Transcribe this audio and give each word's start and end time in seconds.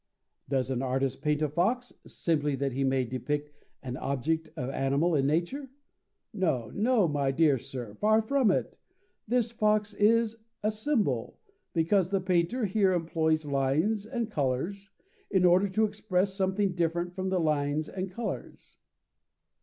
"Does 0.49 0.71
an 0.71 0.81
artist 0.81 1.21
paint 1.21 1.43
a 1.43 1.47
fox, 1.47 1.93
simply 2.07 2.55
that 2.55 2.71
he 2.71 2.83
may 2.83 3.05
depict 3.05 3.51
an 3.83 3.97
object 3.97 4.49
of 4.57 4.71
animal 4.71 5.11
nature. 5.21 5.69
No, 6.33 6.71
no, 6.73 7.07
my 7.07 7.29
dear 7.29 7.59
sir, 7.59 7.93
far 7.93 8.23
from 8.23 8.49
it. 8.49 8.79
This 9.27 9.51
fox 9.51 9.93
is 9.93 10.37
a 10.63 10.71
symbol, 10.71 11.37
because 11.73 12.09
the 12.09 12.19
painter 12.19 12.65
here 12.65 12.93
employs 12.93 13.45
lines 13.45 14.07
and 14.07 14.31
colours, 14.31 14.89
in 15.29 15.45
order 15.45 15.69
to 15.69 15.85
express 15.85 16.33
something 16.33 16.73
different 16.73 17.13
from 17.13 17.29
lines 17.29 17.87
and 17.87 18.09
colours. 18.09 18.77